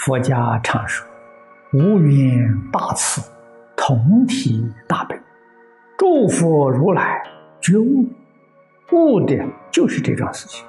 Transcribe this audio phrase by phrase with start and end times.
[0.00, 1.06] 佛家常说
[1.74, 3.20] “无缘大慈，
[3.76, 5.20] 同体大悲”，
[5.98, 7.22] 诸佛如来
[7.60, 8.08] 觉悟，
[8.92, 9.38] 悟的
[9.70, 10.66] 就是这桩事情。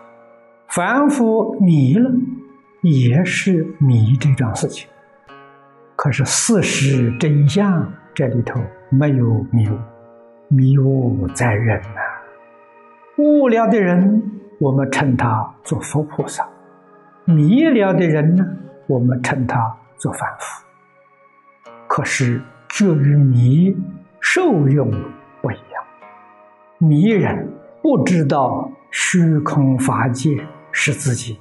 [0.68, 2.12] 凡夫迷了，
[2.82, 4.90] 也是迷这桩事情。
[5.96, 9.78] 可是事实真相这里头没有迷雾，
[10.50, 12.02] 迷雾在人呐。
[13.18, 14.30] 悟了的人，
[14.60, 16.44] 我们称他做佛菩萨；
[17.24, 18.46] 迷了的人呢？
[18.92, 20.66] 我们称他做凡夫，
[21.88, 23.74] 可是这与迷
[24.20, 24.92] 受用
[25.42, 25.84] 不一样。
[26.78, 27.50] 迷人
[27.82, 31.40] 不知道虚空法界是自己，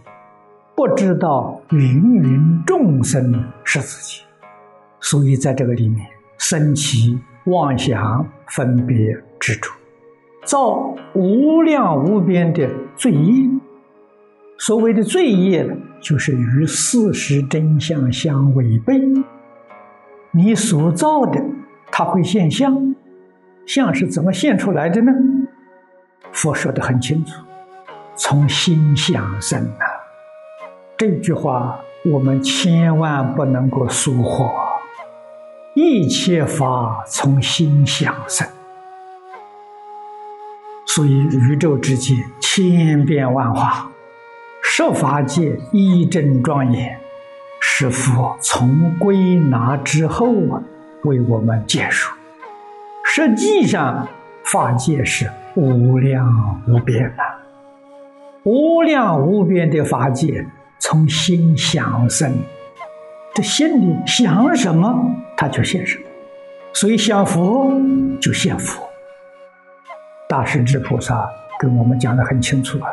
[0.77, 4.23] 不知道芸芸众生是自己，
[5.01, 6.07] 所以在这个里面
[6.39, 8.97] 生起妄想、分别、
[9.41, 9.73] 执着，
[10.45, 13.51] 造无量无边的罪业。
[14.57, 15.75] 所谓的罪业呢？
[16.01, 19.01] 就是与事实真相相违背，
[20.33, 21.39] 你所造的，
[21.93, 22.95] 它会现象，
[23.67, 25.13] 相是怎么现出来的呢？
[26.33, 27.33] 佛说的很清楚，
[28.15, 29.85] 从心想生啊。
[30.97, 34.49] 这句话我们千万不能够疏忽，
[35.75, 38.47] 一切法从心想生，
[40.87, 43.91] 所以宇宙之间千变万化。
[44.81, 46.97] 设法界一真庄严，
[47.61, 50.63] 是佛从归纳之后啊，
[51.05, 52.11] 为我们解说。
[53.05, 54.09] 实际上，
[54.43, 57.23] 法界是无量无边的，
[58.45, 60.47] 无量无边的法界
[60.79, 62.33] 从心想生，
[63.35, 66.05] 这心里想什么，它就现什么。
[66.73, 67.71] 所以想佛
[68.19, 68.83] 就现佛。
[70.27, 71.29] 大势至菩萨
[71.59, 72.89] 跟我们讲的很清楚啊。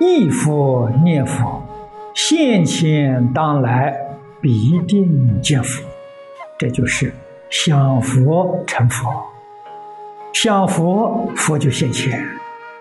[0.00, 1.62] 忆佛念佛，
[2.14, 3.94] 现前当来
[4.40, 5.84] 必定见佛，
[6.58, 7.14] 这就是
[7.48, 9.24] 想佛成佛，
[10.32, 12.26] 想佛佛就现前，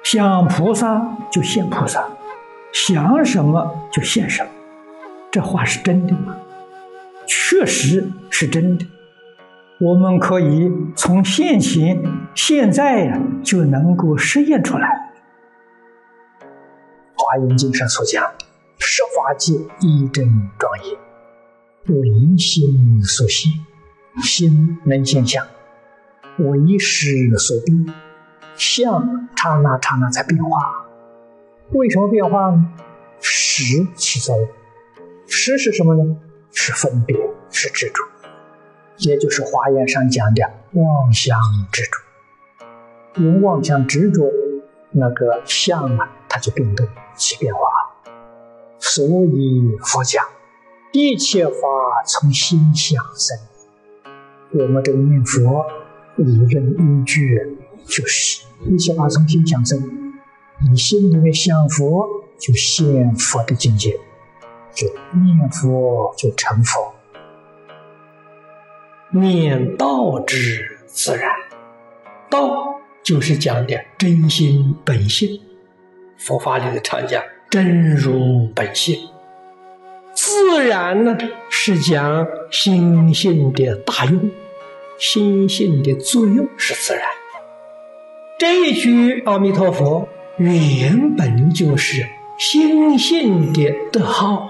[0.03, 2.03] 想菩萨就现菩萨，
[2.74, 4.50] 想什么就现什么。
[5.31, 6.35] 这话是真的吗？
[7.28, 8.85] 确实是真的。
[9.80, 12.01] 我们可以从现前、
[12.34, 15.03] 现在呀就能够实验出来。
[17.24, 18.34] 华严经上所讲，
[18.80, 20.26] 十法界一真
[20.60, 20.98] 庄严，
[21.88, 23.50] 唯心所现，
[24.22, 25.48] 心能现象，
[26.40, 27.08] 为识
[27.38, 27.94] 所变，
[28.58, 30.86] 相刹那刹那在变化。
[31.70, 32.74] 为什么变化呢？
[33.22, 34.48] 识起作用，
[35.26, 36.18] 识是什么呢？
[36.52, 37.16] 是分别，
[37.50, 38.04] 是执着，
[38.98, 41.40] 也就是华严上讲的妄想
[41.72, 43.22] 执着。
[43.22, 44.30] 因妄想执着
[44.92, 46.86] 那个相啊，它就变动。
[47.16, 47.62] 起变化，
[48.79, 50.25] 所以佛讲
[50.91, 51.53] 一切法
[52.06, 53.38] 从心想生。
[54.51, 55.66] 我们这个念佛
[56.18, 59.81] 理论依据就是一切法从心想生，
[60.62, 62.07] 你心里面想佛，
[62.38, 64.00] 就现佛的境界，
[64.74, 66.94] 就念佛就成佛。
[69.09, 71.30] 念道之自然，
[72.30, 75.40] 道就是讲的真心本性。
[76.26, 78.98] 佛法里的常讲真如本性，
[80.14, 81.18] 自然呢
[81.50, 84.32] 是讲心性的大用，
[84.98, 87.04] 心性的作用是自然。
[88.40, 90.08] 这一句阿弥陀佛
[90.38, 92.08] 原本就是
[92.38, 94.50] 心性的德号，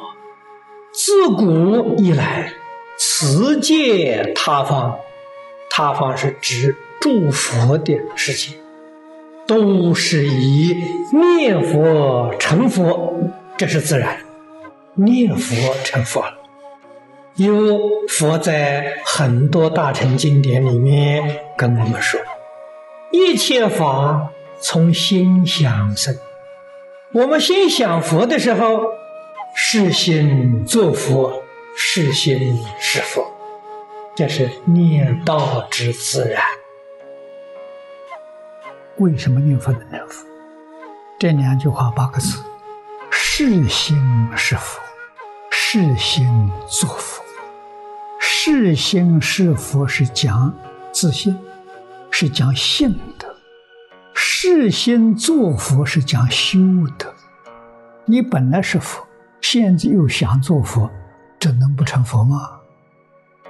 [0.93, 2.53] 自古以来，
[2.99, 4.99] 此界他方，
[5.71, 8.62] 他方是指诸佛的世界。
[9.47, 13.13] 都是以念佛成佛，
[13.57, 14.17] 这是自然。
[14.95, 16.33] 念佛成佛了，
[17.35, 22.21] 有佛在很多大乘经典里面跟我们说：
[23.11, 24.29] 一切法
[24.59, 26.15] 从心想生。
[27.11, 28.81] 我们心想佛的时候，
[29.55, 31.41] 是心作佛，
[31.75, 33.25] 是心是佛，
[34.15, 36.43] 这是念道之自然。
[38.97, 40.25] 为什么念佛能念佛？
[41.17, 42.37] 这两句话八个字：
[43.09, 43.97] 是心
[44.35, 44.79] 是佛，
[45.51, 47.23] 是心作佛。
[48.19, 50.53] 是心是佛是讲
[50.91, 51.35] 自信，
[52.11, 53.27] 是讲性德；
[54.13, 56.59] 是心作佛是讲修
[56.97, 57.11] 德。
[58.05, 59.03] 你本来是佛，
[59.41, 60.91] 现在又想做佛，
[61.39, 62.59] 这能不成佛吗？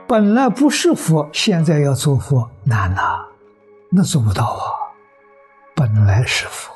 [0.07, 3.25] 本来不是佛，现在要做佛，难呐，
[3.89, 4.82] 那做不到啊。
[5.93, 6.73] 本来是佛，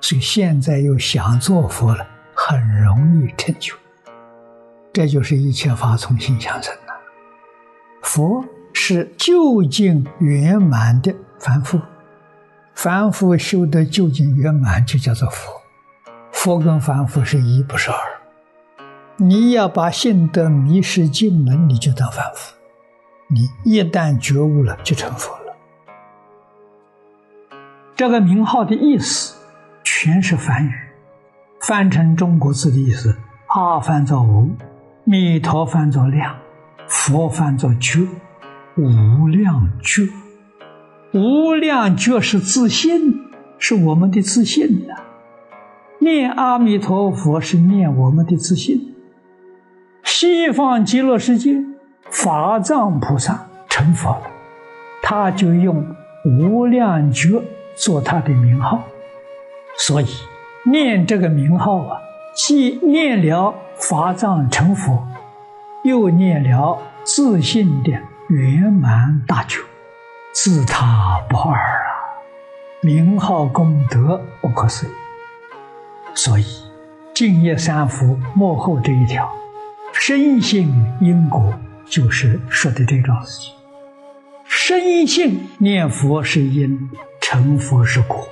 [0.00, 3.72] 所以现在又想做佛了，很容易成就。
[4.92, 6.92] 这就是一切法从心想生的。
[8.02, 11.80] 佛是究竟圆满的凡夫，
[12.74, 15.52] 凡夫修得究竟圆满，就叫做佛。
[16.32, 17.98] 佛跟凡夫是一，不是二。
[19.16, 22.54] 你要把心得迷失进门，你就当凡夫；
[23.28, 25.47] 你一旦觉悟了，就成佛了。
[27.98, 29.34] 这个名号的意思，
[29.82, 30.72] 全是梵语，
[31.62, 33.16] 翻成中国字的意思：
[33.48, 34.50] 阿翻作无，
[35.02, 36.36] 弥陀翻作量，
[36.86, 38.06] 佛翻作觉，
[38.76, 40.08] 无量觉。
[41.12, 43.18] 无量觉是自信，
[43.58, 44.94] 是我们的自信呐。
[45.98, 48.94] 念阿弥陀佛是念我们的自信。
[50.04, 51.64] 西方极乐世界
[52.08, 54.22] 法藏菩萨成佛了，
[55.02, 55.84] 他就用
[56.24, 57.42] 无量觉
[57.78, 58.82] 做他的名号，
[59.78, 60.06] 所以
[60.64, 62.00] 念这个名号啊，
[62.34, 65.06] 既念了法藏成佛，
[65.84, 67.92] 又念了自信的
[68.28, 69.60] 圆满大觉，
[70.34, 71.88] 自他不二啊！
[72.80, 74.90] 名号功德不可思议，
[76.14, 76.44] 所以
[77.14, 79.32] 净业三福幕后这一条。
[79.92, 81.54] 深信因果，
[81.86, 83.54] 就是说的这种事情。
[84.44, 86.90] 深信念佛是因，
[87.30, 88.26] 成佛是果。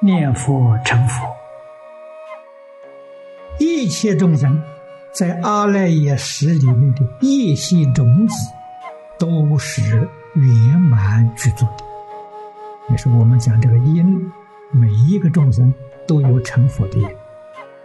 [0.00, 1.26] 念佛成佛，
[3.58, 4.62] 一切众生
[5.12, 8.34] 在阿赖耶识里面的业系种子，
[9.18, 11.84] 都是圆满具足的。
[12.88, 14.32] 也是我们讲这个因，
[14.70, 15.74] 每一个众生
[16.08, 17.06] 都有成佛的因，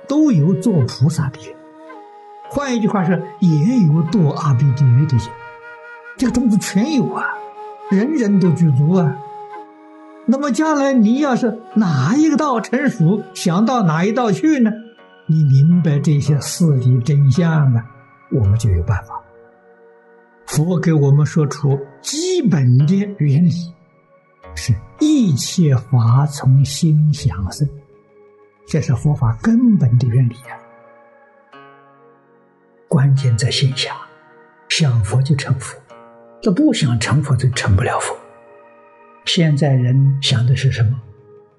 [0.07, 1.53] 都有做菩萨的因。
[2.49, 5.29] 换一句话说，也有堕阿鼻地狱的心，
[6.17, 7.27] 这个种子全有啊，
[7.91, 9.17] 人人都具足啊。
[10.31, 14.71] 那么将来你要是哪一个道成熟，想到哪一道去呢？
[15.25, 17.83] 你明白这些事理真相啊，
[18.31, 19.19] 我们就有办法。
[20.45, 23.73] 佛给我们说出基本的原理，
[24.53, 27.67] 是一切法从心想生，
[28.67, 30.53] 这是佛法根本的原理啊。
[32.87, 33.95] 关键在心想，
[34.67, 35.75] 想佛就成佛，
[36.39, 38.15] 这不想成佛就成不了佛。
[39.31, 40.99] 现在人想的是什么？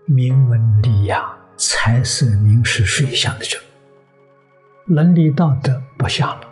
[0.05, 1.25] 名闻利养、
[1.57, 3.63] 财色名食睡想的什么，
[4.87, 6.49] 伦理道德不想了，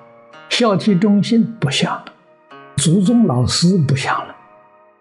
[0.49, 2.05] 孝悌忠信不想了，
[2.77, 4.37] 祖宗老师不想了，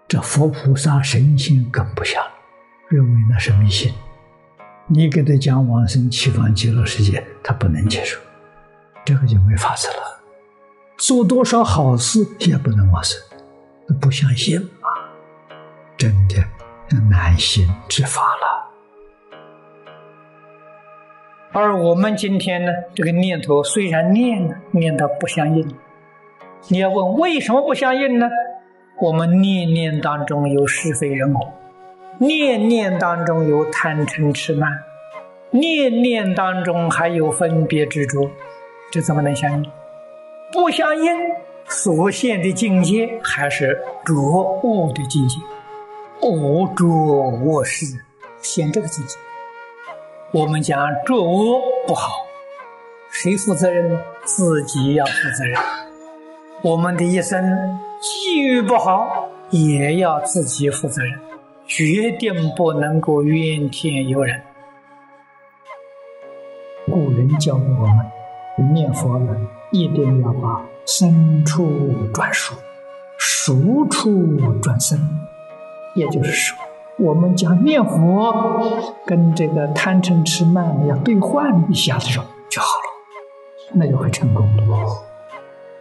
[0.07, 2.31] 这佛菩萨神仙更不想了，
[2.89, 3.93] 认为那是迷信。
[4.87, 8.17] 你给他讲往生西方极乐世界，他不能接受。
[9.05, 10.19] 这个就没法子了，
[10.97, 13.21] 做多少好事也不能往生，
[14.01, 14.67] 不相信？
[15.97, 16.35] 真的
[17.09, 18.57] 难行之法了。
[21.53, 25.67] 而我们今天呢，这个念头虽然念了，念到不相应，
[26.67, 28.29] 你要问为什么不相应呢？
[28.99, 31.53] 我们念念当中有是非人我，
[32.19, 34.71] 念念当中有贪嗔痴慢，
[35.49, 38.29] 念念当中还有分别执着。
[38.91, 39.71] 这怎么能相应？
[40.51, 41.11] 不相应，
[41.65, 45.37] 所现的境界还是浊恶的境界，
[46.21, 47.85] 恶浊恶世，
[48.41, 49.15] 现这个境界。
[50.31, 52.11] 我们讲浊恶不好，
[53.11, 53.99] 谁负责任呢？
[54.25, 55.57] 自己要负责任。
[56.63, 61.19] 我们的一生机遇不好，也要自己负责任，
[61.65, 64.41] 决定不能够怨天尤人。
[66.85, 67.97] 古人教我们。
[68.73, 72.55] 念佛人一定要把身处转熟，
[73.19, 74.99] 熟处转深。
[75.97, 76.57] 也就是说，
[76.97, 78.61] 我们将念佛
[79.05, 84.63] 跟这个贪嗔痴慢要兑换一下的时候就好了，那就会成功了。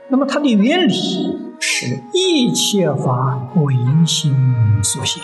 [0.09, 3.75] 那么它的原理是一切法唯
[4.07, 4.35] 心
[4.83, 5.23] 所现，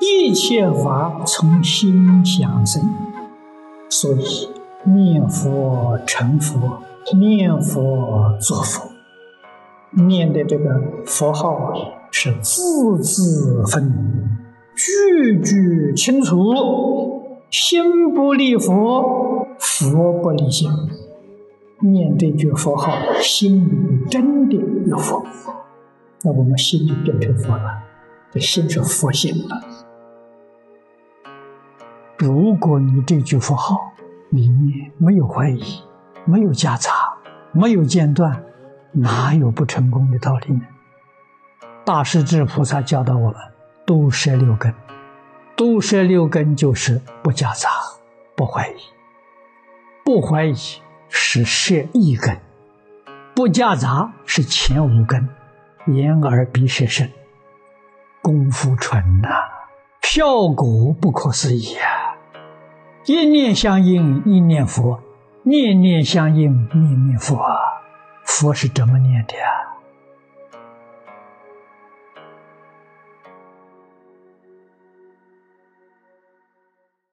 [0.00, 2.82] 一切法从心想生，
[3.88, 4.48] 所以。
[4.82, 6.80] 念佛成佛，
[7.14, 8.88] 念佛作佛，
[9.90, 14.28] 念的这个佛号是字字分明，
[14.76, 16.36] 句句清楚。
[17.48, 20.68] 心不离佛，佛不离心。
[21.80, 25.24] 念这句佛号，心里真的有佛，
[26.22, 27.84] 那我们心就变成佛了，
[28.30, 29.58] 这心是佛心了。
[32.18, 33.78] 如果你这句佛号，
[34.28, 35.62] 里面没有怀疑，
[36.26, 36.90] 没有夹杂，
[37.52, 38.44] 没有间断，
[38.92, 40.60] 哪有不成功的道理呢？
[41.84, 43.36] 大势至菩萨教导我们：
[43.86, 44.72] 都摄六根，
[45.56, 47.68] 都摄六根就是不夹杂，
[48.36, 48.74] 不怀疑，
[50.04, 50.54] 不怀疑
[51.08, 52.38] 是摄一根，
[53.34, 55.28] 不夹杂是前五根，
[55.86, 57.10] 眼耳鼻舌身，
[58.22, 59.28] 功夫纯呐，
[60.02, 62.14] 效果不可思议啊！
[63.06, 65.00] 一念相应，一念佛；
[65.42, 67.40] 念念相应，念念佛。
[68.24, 69.69] 佛是怎么念的啊？